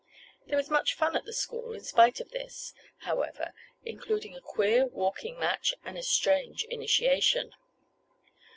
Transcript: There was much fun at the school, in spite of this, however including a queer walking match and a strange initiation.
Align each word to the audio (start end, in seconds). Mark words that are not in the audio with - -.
There 0.47 0.57
was 0.57 0.71
much 0.71 0.95
fun 0.95 1.15
at 1.15 1.25
the 1.25 1.31
school, 1.31 1.73
in 1.73 1.83
spite 1.83 2.19
of 2.19 2.31
this, 2.31 2.73
however 3.01 3.53
including 3.85 4.35
a 4.35 4.41
queer 4.41 4.87
walking 4.87 5.37
match 5.39 5.75
and 5.85 5.95
a 5.95 6.01
strange 6.01 6.63
initiation. 6.71 7.53